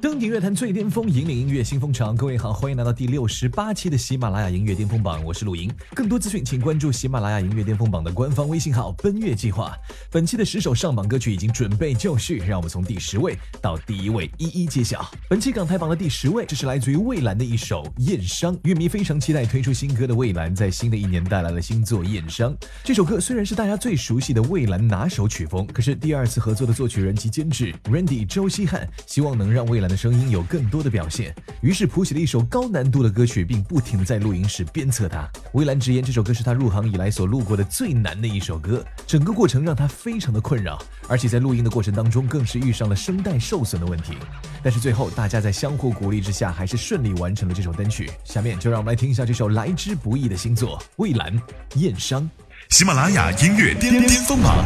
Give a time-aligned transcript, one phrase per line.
[0.00, 2.10] 登顶乐坛最巅峰，引领音乐新风潮。
[2.14, 5.70] 各位好，欢迎来到第六十八期的喜马拉雅音乐巅峰榜，我是陆莹。
[5.94, 9.76] 更多资讯，请关注喜马拉雅音乐巅峰榜的官方微信号“奔月计划”。
[10.10, 15.06] 本期的十首上榜歌曲已经准备就绪，让我们从第十位到第一位一一揭晓。
[15.28, 18.56] 本期港台榜的第十位，这是来自于蔚蓝的一首《验伤》。
[18.64, 22.54] 乐迷非常期待推出新歌的蔚蓝，在新的一年带来了新作《验伤》。
[22.82, 35.28] 这首歌虽然是大家最熟悉的蔚蓝拿手曲风，可是第二次合作的作曲人及监制 Randy 周希汉，希望能让蔚蓝的声音有更多的表现，于是谱写了一首高难度的歌曲，并不停的在录音室鞭策他。
[35.52, 44.14] 蔚蓝直言，这首歌是他入行以来所录过的最难的一首歌，整个过程让他非常的困扰，而且在录音的过程当中，更是遇上了声带受损的问题。
[44.62, 48.08] 但是最后，大家在相互鼓励之下，还是顺利完成了这首单曲。
[48.24, 51.36] 下面就让我们来听一下这首来之不易的新作《蔚蓝
[51.74, 52.22] 燕伤》。
[52.68, 54.64] 喜马拉雅音乐巅巅峰榜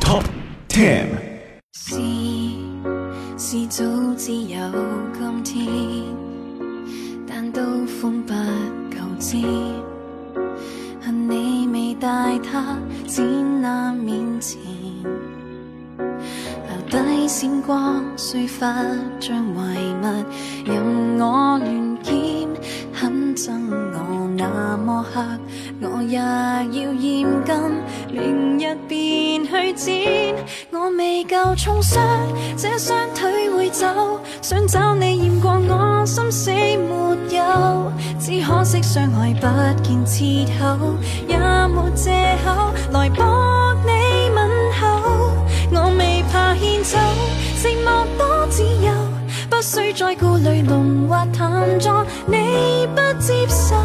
[0.00, 0.24] Top
[0.68, 2.71] Ten。
[3.38, 3.84] 是早
[4.16, 4.58] 知有
[5.18, 5.66] 今天，
[7.26, 9.36] 但都歡不夠知。
[11.00, 13.26] 恨你未帶他展
[13.60, 14.60] 那面前，
[15.98, 18.60] 留低閃光，雖忽
[19.18, 19.56] 將遺
[19.98, 20.24] 物
[20.64, 22.48] 任我亂劍，
[22.92, 24.11] 很憎我
[24.84, 25.22] 那麼黑，
[25.88, 27.54] 我也要嚴禁，
[28.10, 30.34] 明日便去剪。
[30.72, 32.00] 我未夠重傷，
[32.58, 33.86] 這雙腿會走，
[34.42, 40.96] 想找你驗過我心死沒有，只可惜傷害不見切口，
[41.28, 44.48] 也沒藉口來博你問
[44.80, 45.30] 候。
[45.74, 46.98] 我未怕献丑，
[47.56, 48.92] 寂寞多自由，
[49.48, 53.76] 不需再顧慮濃或淡妆，你不接受，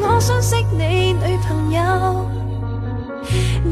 [0.00, 1.80] 我想識你女朋友。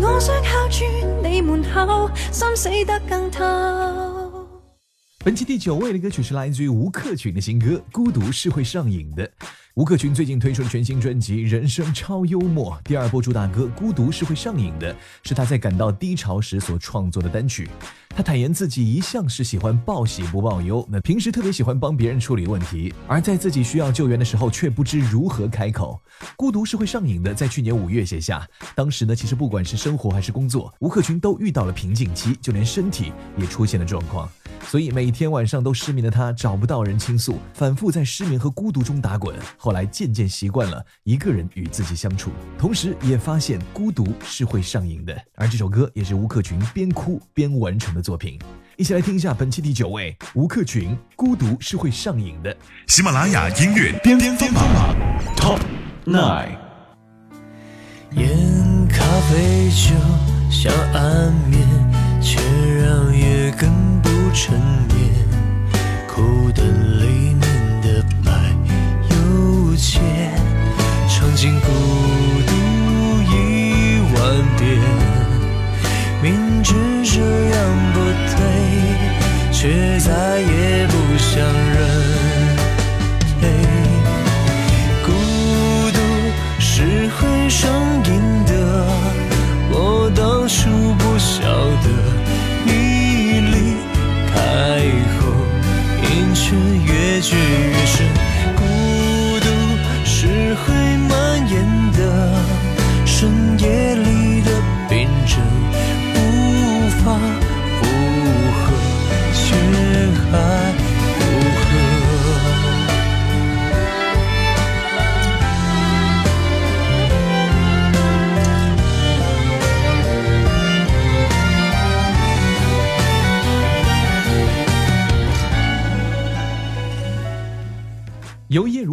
[0.00, 0.84] 我想靠住
[1.22, 3.44] 你門口，心死得更透。
[5.24, 9.24] 本期第九位的歌曲是来自于吴克群的新歌《孤独是会上瘾的》。
[9.74, 17.70] 吴克群最近推出了全新专辑《人生超幽默》，第二波主打歌《孤独是会上瘾的》是他在感到低潮时所创作的单曲。
[18.10, 25.98] 他坦言自己一向是喜欢报喜不报忧，那平时特别喜欢帮别人处理问题，而在自己需要救援的时候却不知如何开口。
[26.36, 28.46] 孤独是会上瘾的，在去年五月写下。
[28.74, 34.30] 当时呢，其实不管是生活还是工作，吴克群都遇到了瓶颈期，就连身体也出现了状况。
[34.66, 39.36] 所以每天晚上都失眠的他找不到人倾诉，反复在失眠和孤独中打滚。
[39.56, 45.16] 后来渐渐习惯了一个人与自己相处，同时也发现孤独是会上瘾的。
[45.34, 48.38] 而这首歌也是吴克群边哭边完成的作品。
[48.76, 52.54] 一起来听一下本期第九位吴克群《孤独是会上瘾的》。
[52.86, 54.64] 喜马拉雅音乐巅巅峰榜
[55.36, 55.60] Top
[56.06, 56.56] Nine。
[58.12, 59.94] 烟咖啡就
[60.50, 61.66] 像安眠，
[62.22, 62.40] 却
[62.82, 64.54] 让夜更不沉
[64.88, 64.98] 眠。
[66.08, 66.22] 口
[66.54, 67.42] 袋里面
[67.82, 68.30] 的白
[69.10, 70.02] 又浅，
[71.08, 71.66] 尝尽孤
[72.46, 72.52] 独
[73.30, 74.16] 一万
[74.58, 74.62] 遍。
[76.22, 77.81] 明知这样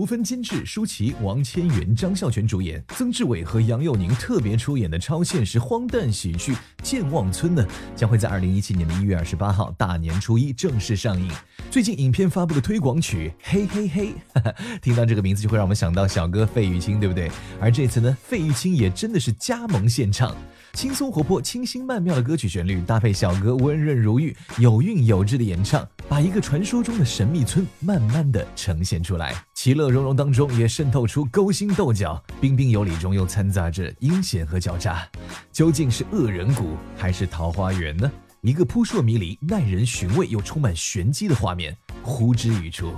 [0.09, 7.65] 由叶如芬监制，舒淇、王千源、张孝全主演，曾志伟和杨佑宁特别出演的超现实荒诞喜剧《健忘村》呢，
[7.95, 11.31] 将会在二零一七年的一月二十八号大年初一正式上映。
[11.69, 17.29] 最近影片发布的推广曲《嘿嘿嘿》，哈哈，听到这个名字就会让我们想到小哥费玉清，对不对？
[17.61, 20.35] 而这次呢，费玉清也真的是加盟献唱。
[20.73, 29.33] 轻松活泼、清新曼妙的歌曲旋律，搭配小哥温润如玉、有韵有致的演唱，把一个传说中的神秘村慢慢的呈现出来。
[29.55, 35.07] 其乐融融当中也渗透出勾心斗角，彬彬有礼中又掺杂着阴险和狡诈。
[35.51, 38.11] 究竟是恶人谷还是桃花源呢？
[38.41, 42.93] 一个扑朔迷离、耐人寻味又充满玄机的画面呼之欲出。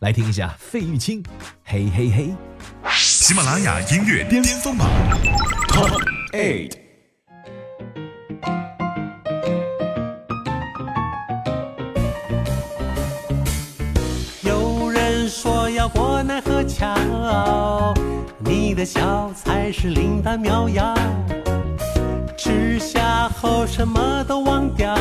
[0.00, 1.22] 来听一下费玉清，
[1.64, 2.34] 嘿嘿嘿。
[2.90, 4.88] 喜马拉雅音乐巅峰榜
[5.68, 5.96] Top
[6.32, 6.89] Eight。
[16.80, 17.94] 奈何桥，
[18.38, 20.94] 你的笑才是灵丹妙药。
[22.38, 24.94] 吃下后什么都忘掉，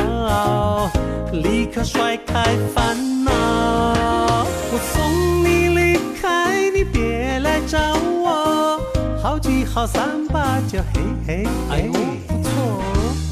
[1.32, 2.44] 立刻甩开
[2.76, 3.32] 烦恼。
[3.32, 8.82] 我送你离开，你别来找我。
[9.22, 11.90] 好聚好散吧，就嘿嘿嘿，
[12.28, 12.84] 不错。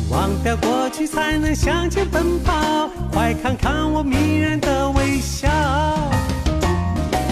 [0.09, 5.49] 忘掉过去才能向前奔跑，快看看我迷人的微笑。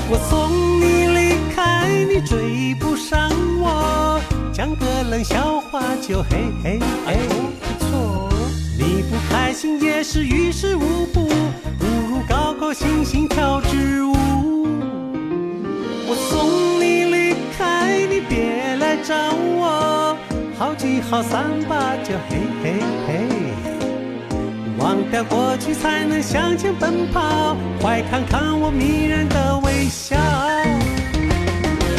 [0.07, 3.29] 我送你离开，你追不上
[3.59, 4.21] 我，
[4.53, 7.17] 讲个冷笑话就嘿嘿嘿，
[7.59, 8.29] 不错。
[8.77, 11.27] 你不开心也是于事无补，
[11.79, 14.13] 不如高高兴兴跳支舞。
[16.07, 20.15] 我送你离开，你别来找我，
[20.57, 22.73] 好聚好散吧，就嘿嘿
[23.07, 23.75] 嘿。
[24.95, 30.15] 忘掉过去才能向前奔跑，快看看我迷人的微笑。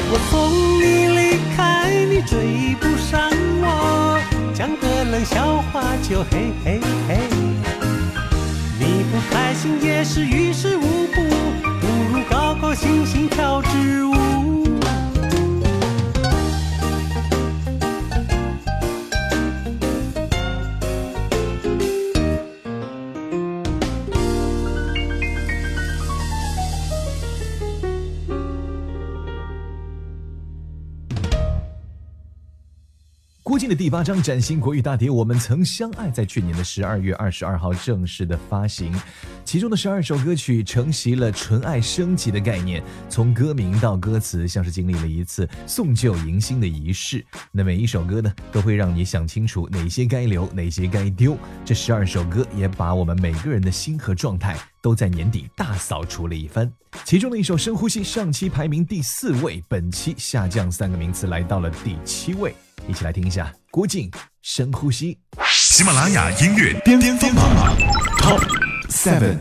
[0.08, 4.19] 我送你离开，你追不上我，
[4.54, 7.19] 讲个冷笑话就嘿嘿嘿。
[8.78, 11.22] 你不开心也是于事无补，
[11.78, 14.65] 不如高高兴兴跳支舞。
[33.68, 38.94] 的第八张崭新国语大碟《我们曾相爱》在去年的十二月二十二号正式的发行，
[39.44, 47.24] 其中的十二首歌曲承袭了纯爱升级的概念，从歌名到歌词，像是经历了一次送旧迎新的仪式。
[47.50, 51.36] 那每一首歌呢，都会让你想清楚哪些该留，哪些该丢。
[51.64, 56.70] 这十二首歌也把我们每个人的心和状态都在年底大扫除了一番。
[57.04, 62.54] 其中的一首《深呼吸》，上期排名第四位，本期下降三个名次，来到了第七位。
[62.88, 64.10] 一起来听一下郭靖
[64.42, 65.18] 《深呼吸》。
[65.50, 67.76] 喜马拉雅音乐巅峰榜
[68.18, 68.40] Top
[68.88, 69.36] Seven。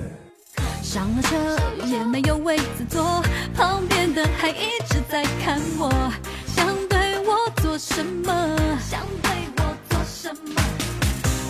[0.82, 3.24] 上了车也没有位子坐，
[3.56, 5.92] 旁边的还一直在看我，
[6.48, 8.32] 想对我做什么？
[8.80, 10.62] 想对我做什么？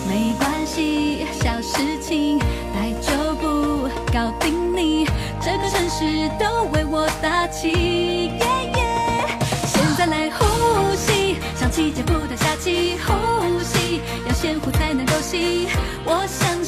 [0.08, 2.40] 没关系，小事情，
[2.74, 5.06] 带就不搞定你。
[5.42, 8.32] 这个城市都为我打气，
[12.66, 15.68] 掉下气，呼吸要先呼才能够吸。
[16.04, 16.65] 我相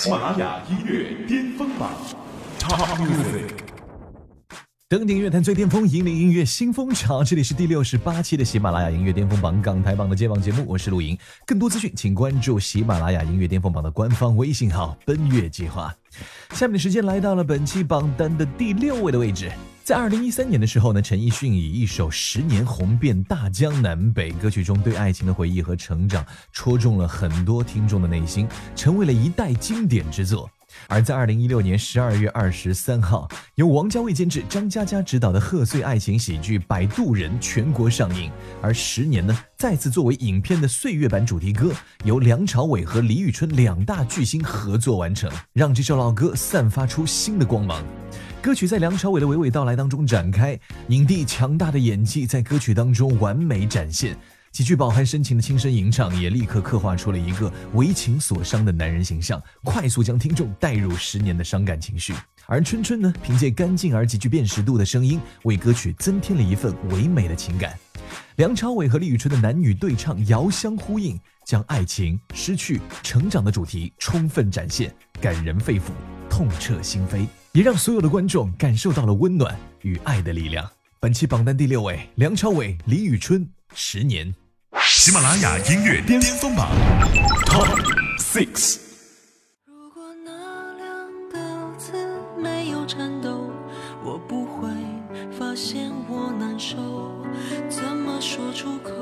[0.00, 1.92] 喜马拉雅音乐巅峰榜
[2.58, 3.50] Top Music。
[4.88, 7.22] 登顶乐坛最巅峰，引领音乐新风潮。
[7.22, 11.18] 这里是第六十八期的喜马拉雅音乐巅峰榜港台榜的揭榜节目，我是陆莹。
[11.44, 15.94] 更多资讯，请关注喜马拉雅音乐巅峰榜的官方微信号“奔月计划”。
[16.56, 19.52] 下面的时间来到了本期榜单的第六位的位置。
[19.82, 28.46] 在二零一三年的时候呢，陈奕迅以一首《十年红遍大江南北》歌曲中对爱情的回忆和成长，戳中了很多听众的内心，
[28.76, 30.48] 成为了一代经典之作。
[30.86, 38.30] 而在二零一六年十二月二十三号，由王家卫监制、张嘉佳执导的贺岁爱情喜剧《摆渡人》全国上映。
[38.62, 41.72] 而《十年》呢，再次作为影片的岁月版主题歌，
[42.04, 47.84] 由梁朝伟和李宇春两大巨星合作完成，让这首老歌散发出新的光芒。
[48.42, 54.16] 歌曲在梁朝伟的娓娓道来当中展开，影帝强大的演技在歌曲当中完美展现。
[54.50, 62.14] 几句饱含深情的轻声吟唱，也立刻刻画出了一个为情所伤的男人形象，快速将听众带入十年的伤感情绪。
[62.46, 67.78] 而春春呢，凭借干净而极具辨识度的声音，为歌曲增添了一份唯美的情感。
[68.36, 75.90] 梁朝伟和李宇春的男女对唱遥相呼应，将爱情、失去、成长的主题充分展现，感人肺腑，
[76.40, 80.66] 痛彻心扉，也让所有的观众感受到了温暖与爱的力量。
[80.98, 83.42] 本期榜单第六位，梁朝伟、李宇春，
[83.74, 84.34] 《十年》。
[84.80, 86.70] 喜马拉雅音乐巅峰榜
[87.44, 87.68] Top
[88.16, 88.78] Six。
[89.66, 91.92] 如果那两个字
[92.42, 93.52] 没有颤抖，
[94.02, 94.70] 我不会
[95.30, 96.78] 发现我难受。
[97.68, 98.94] 怎么说出口，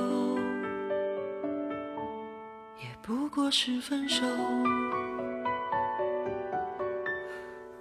[2.80, 4.25] 也不过是分手。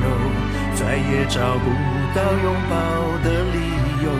[0.00, 0.06] 柔，
[0.74, 1.66] 再也找不
[2.14, 2.74] 到拥抱
[3.22, 3.58] 的理
[4.04, 4.10] 由，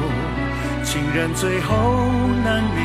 [0.84, 1.74] 情人最后
[2.44, 2.78] 难免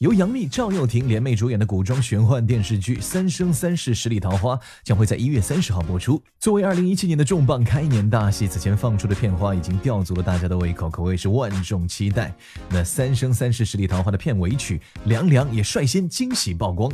[0.00, 6.22] 由杨幂、赵又廷联袂主演的古装玄幻电视剧《三生三世十里桃花》将会在一月三十号播出。
[6.38, 12.30] 作为二零一七年的重磅开年大戏，此前放出的片花已经吊足了大家的胃口，可谓是万众期待。
[12.68, 16.92] 那《三生三世十里桃花》的片尾曲《凉凉》也率先惊喜曝光，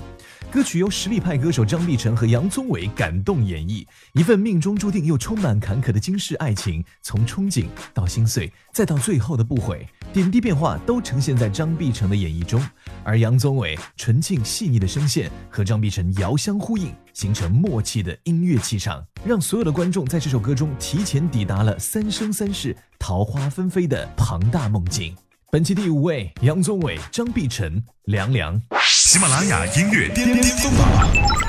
[0.53, 12.63] 歌曲由实力派歌手张碧晨和杨宗纬感动演绎，一份命中注定又充满坎坷的今世爱情，从憧憬到心碎，再到最后的不悔，点滴变化都呈现在张碧晨的演绎中。
[13.03, 25.17] 而杨宗纬纯净细腻的声线和张碧晨遥相呼应，形成默契的音乐气场，让所有的观众在这首歌中提前抵达了三生三世桃花纷飞的庞大梦境。
[25.53, 27.71] 本期第五位，杨宗纬、张碧晨，
[28.05, 28.59] 《凉凉》。
[28.89, 30.89] 喜马拉雅音乐巅巅峰榜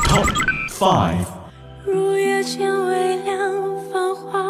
[0.10, 0.28] Top
[0.70, 1.26] Five。
[1.86, 3.40] 如夜渐微凉，
[3.90, 4.42] 繁花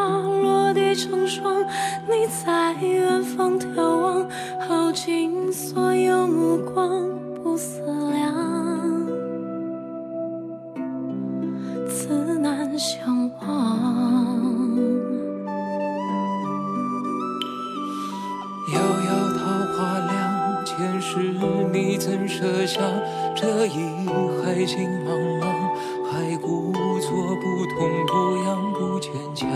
[0.41, 1.63] 落地成霜。
[2.07, 4.27] 你在远方眺望，
[4.67, 7.07] 耗尽所有目光，
[7.43, 7.79] 不思
[8.11, 9.07] 量，
[11.87, 14.32] 自难相忘。
[21.13, 21.19] 是，
[21.71, 22.81] 你怎舍下
[23.35, 24.07] 这一
[24.41, 25.45] 海情茫茫？
[26.11, 27.77] 还故作不痛
[28.07, 29.47] 不痒不坚强，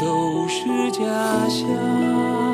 [0.00, 0.98] 都是假
[1.48, 2.49] 象。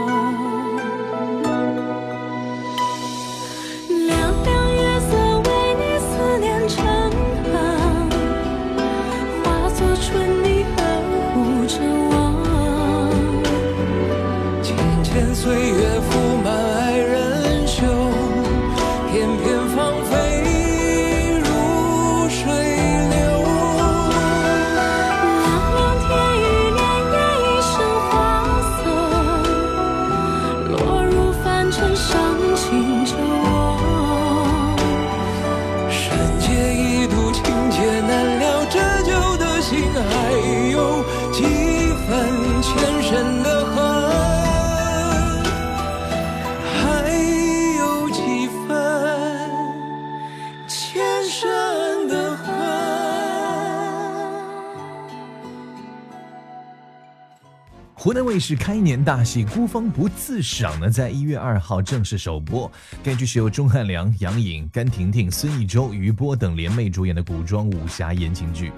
[58.36, 62.70] 卫视开年大戏《孤芳不自赏》呢，在一月二号正式首播。
[63.02, 68.70] 该剧是由钟汉良、杨颖、甘婷婷、孙艺洲、余波等联袂主演的古装武侠言情剧。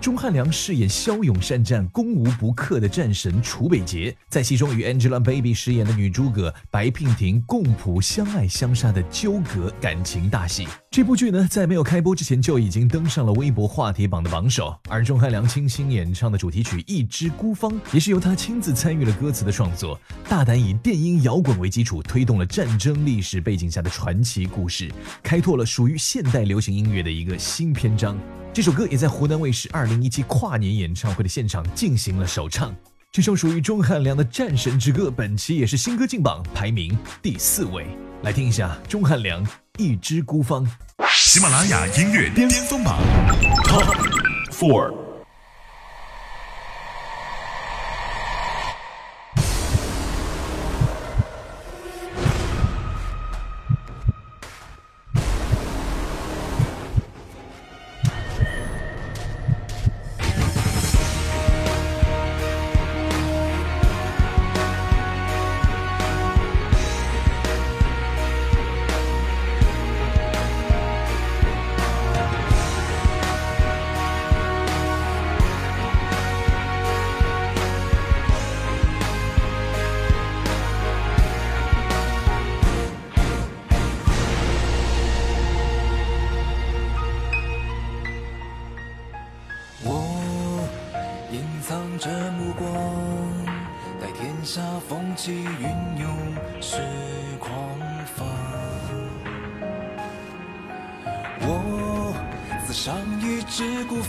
[0.00, 10.66] 钟汉良饰演骁勇善战、攻无不克的战神楚北捷，在戏中与 Angelababy 饰演的女诸葛白娉婷共谱相爱相杀的纠葛感情大戏。
[10.94, 14.72] 这部剧呢，在没有开播之前就已经登上了微博话题榜的榜首。
[14.88, 24.88] 而钟汉良倾心演唱的主题曲《一枝孤芳》，也是由他亲自参与了歌词的创作，大胆以电音摇滚为基础，推动了战争历史背景下的传奇故事，
[25.20, 28.16] 开拓了属于现代流行音乐的一个新篇章。
[28.52, 32.72] 这首歌也在湖南卫视二零一七跨年演唱会的现场进行了首唱。
[33.10, 37.84] 这首属于钟汉良的战神之歌，本期也是新歌进榜排名第四位。
[38.22, 39.44] 来听一下钟汉良
[39.76, 40.64] 《一枝孤芳》。
[41.10, 42.96] 喜马拉雅音乐巅峰榜
[43.64, 43.92] Top
[44.52, 45.03] Four。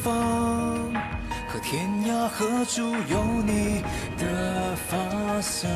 [0.04, 0.94] 方，
[1.52, 3.84] 可天涯何处有你
[4.18, 4.96] 的发
[5.42, 5.70] 香？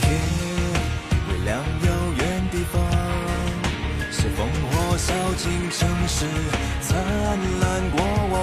[0.00, 0.06] 天
[1.28, 1.88] 微亮遥
[2.18, 2.80] 远地方。
[4.10, 6.26] 是烽火烧尽城市
[6.80, 6.98] 灿
[7.60, 8.00] 烂过
[8.32, 8.36] 往，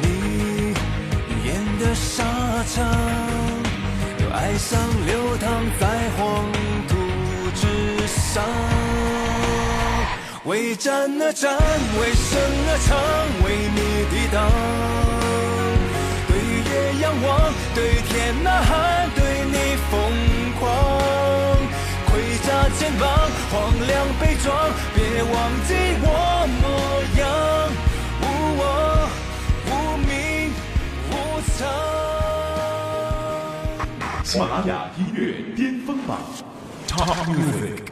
[0.00, 0.04] 你
[1.28, 2.22] 语言的沙
[2.72, 2.86] 场，
[4.20, 5.84] 有哀伤流淌在
[6.16, 6.20] 黄
[6.86, 6.90] 土
[7.56, 8.71] 之上。
[10.52, 11.56] 为战而战，
[11.98, 12.38] 为胜
[12.68, 12.92] 而唱，
[13.42, 13.80] 为你
[14.12, 14.36] 抵挡。
[16.28, 16.30] 对
[16.68, 17.26] 月仰望，
[17.74, 19.56] 对天呐喊，对你
[19.88, 19.90] 疯
[20.60, 20.60] 狂。
[22.04, 23.08] 盔甲肩膀，
[23.50, 24.52] 荒凉悲壮，
[24.94, 25.34] 别忘
[25.66, 26.06] 记我
[26.60, 26.64] 模
[27.16, 27.24] 样，
[28.20, 28.22] 无
[28.60, 28.62] 我，
[29.70, 29.72] 无
[30.04, 30.52] 名，
[31.08, 31.12] 无
[31.56, 31.64] 藏。
[34.22, 36.20] 喜马拉雅音乐巅峰榜
[36.86, 37.91] Top Music。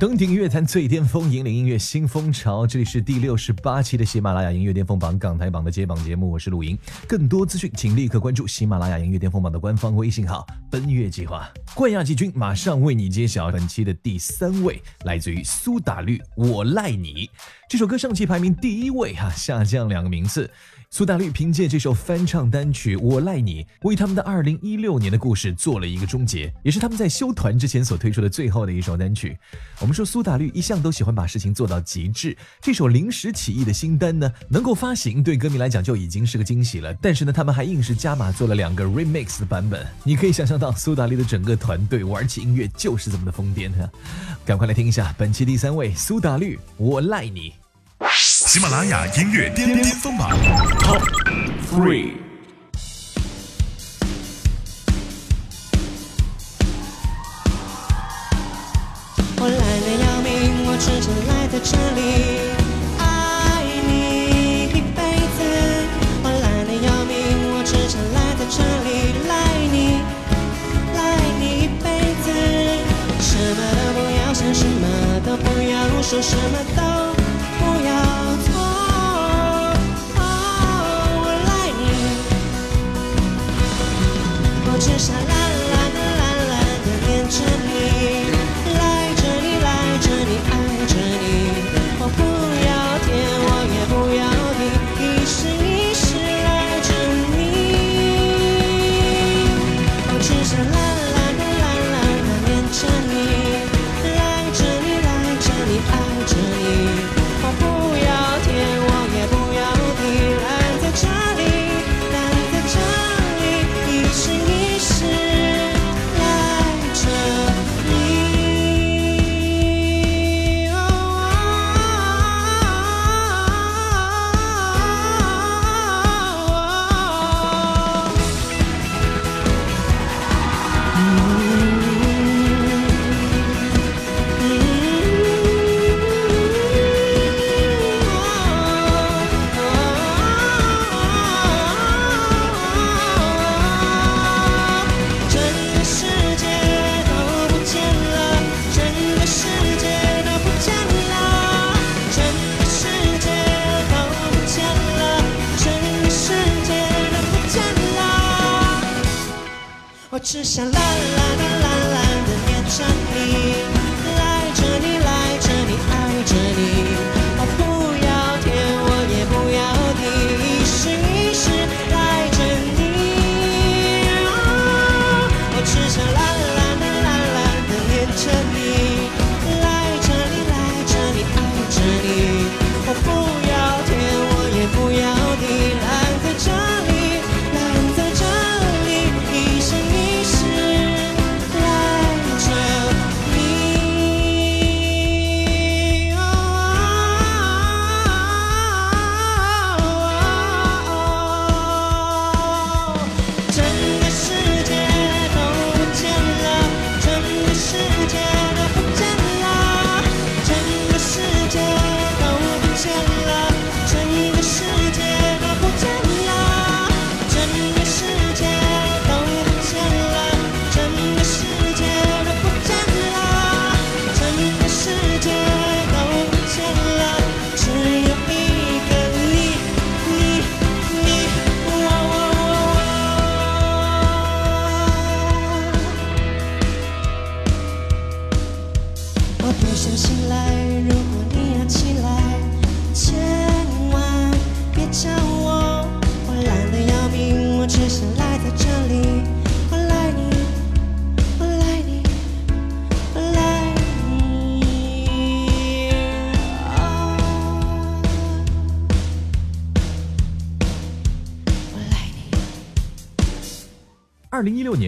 [0.00, 2.66] 登顶乐坛最巅峰，引领音乐新风潮。
[2.66, 6.74] 这里是第六十八期的喜马拉雅音乐巅峰榜港台榜的揭榜节目，我是陆莹。
[7.06, 11.46] 更多资讯，请立刻关注喜马拉雅音乐巅峰榜的官方微信号“奔月计划”。
[11.76, 17.26] 冠亚季军马上为你揭晓本期的第三位，来自于苏打绿《我赖你》
[17.68, 20.50] 这首歌，上期排名第一位哈，下降两个名次。
[20.92, 29.38] 苏打绿凭借这首翻唱单曲《我赖你》，为他们的2016年的故事做了一个终结，也是他们在休团之前所推出的最后的一首单曲。
[29.78, 36.92] 我们说苏打绿一向都喜欢把事情做到极致，这首临时起意的新单呢，能够发行对歌迷来讲就已经是个惊喜了。
[36.94, 43.88] 但是呢，他们还硬是加码做了两个 remix 的版本，你可以想象到苏打绿的整个团队玩起音乐就是这么的疯癫哈。
[44.44, 47.50] 赶快来听一下本期第三位苏打绿《我赖你》。
[48.50, 50.28] 喜马拉雅音乐巅巅峰榜
[50.80, 51.00] Top
[51.70, 52.14] Three。
[59.36, 62.50] 我懒得要命，我只想赖在这里
[62.98, 63.88] 爱你
[64.74, 64.98] 一辈
[65.38, 65.38] 子。
[66.24, 69.32] 我懒得要命，我只想赖在这里赖
[69.70, 70.02] 你，
[70.96, 70.98] 赖
[71.38, 71.86] 你一辈
[72.24, 72.26] 子。
[73.20, 77.09] 什么都不要想，什么都不要说，什么都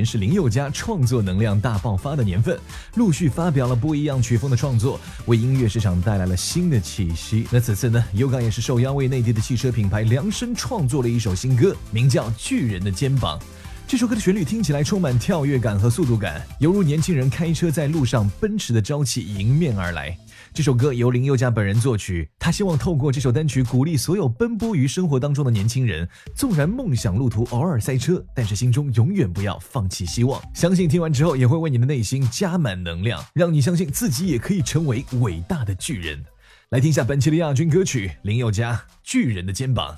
[0.04, 2.58] 是林宥嘉创作能量大爆发的年份，
[2.94, 7.46] 陆续发表了不一样曲风的创作，为音乐市场带来了新的气息。
[7.50, 13.38] 那此次呢，尤刚也是受邀为内地的汽车品牌量身创作了一首新歌，名叫《巨人的肩膀》。
[13.86, 20.16] 这首歌的旋律听起来充满跳跃感和速度感，犹如年轻人开车在路上奔驰的朝气迎面而来。
[20.54, 30.42] 这首歌由林宥嘉本人作曲，他希望透过这首单曲鼓励所有奔波于生活当中的年轻人，纵然梦想路途偶尔塞车，但是心中永远不要放弃希望。
[30.52, 36.22] 相信听完之后也会为你的内心加满能量，让你相信自己也可以成为伟大的巨人。
[36.68, 39.96] 来听一下本期的亚军歌曲林宥嘉《巨人的肩膀》。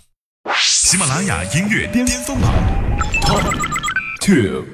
[0.63, 2.53] 喜马拉雅音乐巅峰榜
[3.23, 3.43] Top
[4.21, 4.65] Two。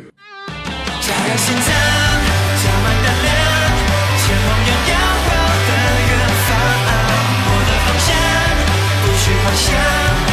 [9.43, 10.30] 不去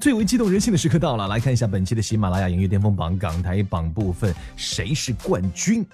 [0.00, 5.84] 最为激动人心的时刻到了，来看一下本期的喜马拉雅音乐巅峰榜港台榜部分，谁是冠军？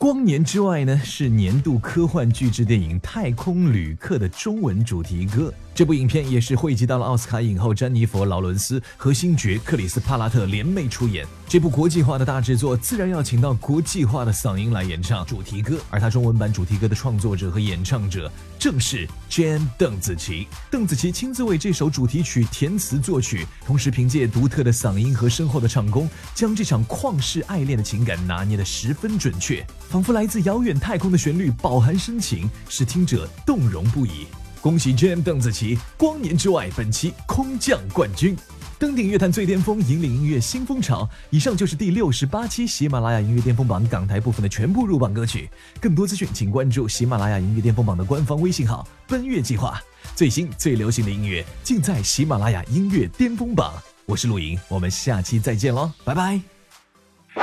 [0.00, 5.52] 光年之外呢，是年度科幻巨制电影《太空旅客》的中文主题歌。
[5.74, 11.26] 这部影片也是汇集到了奥斯卡影后詹妮弗·劳伦斯和星爵克里斯·帕拉特联袂出演。
[11.48, 15.78] 这部国际化的大制作，自然要请到国际化的嗓音来演唱主题歌。
[15.88, 20.46] 而他中文版主题歌的创作者和演唱者正是 Jane 邓紫棋。
[20.70, 34.26] 邓紫棋亲自为这首主题曲填词作曲，同时凭借独特的嗓音和深厚的唱功，将这场旷世爱恋的情感拿捏得十分准确，仿佛来自遥远太空的旋律饱含深情，使听者动容不已。
[34.62, 38.36] 恭喜 GM 邓紫棋光年之外本期空降冠军，
[38.78, 41.08] 登顶乐坛最巅峰，引领音乐新风潮。
[41.30, 45.48] 以上就是第六十八期喜马拉雅音乐巅峰榜港台部分的全部入榜歌曲。
[45.80, 49.80] 更多资讯请关注喜马拉雅音乐巅峰榜的官方微信号“奔月计划”，
[50.14, 53.72] 最新最流行的音乐尽在喜马拉雅音乐巅峰榜。
[54.04, 56.38] 我是陆莹，我们下期再见喽，拜拜。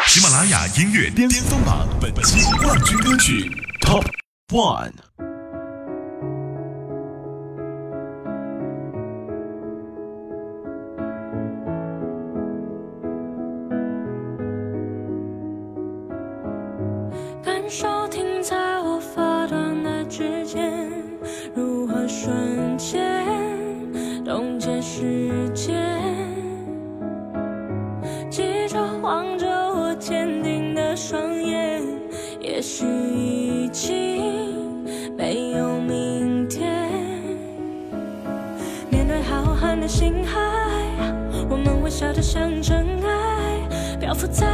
[0.06, 3.49] 喜马拉雅音乐巅峰榜本期冠军歌曲
[3.82, 4.06] Top
[4.49, 5.07] One。
[39.97, 40.39] 心海
[41.49, 44.45] 我们微小得像尘埃漂浮在